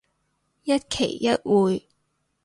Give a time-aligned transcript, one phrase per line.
[0.63, 1.87] 一期一會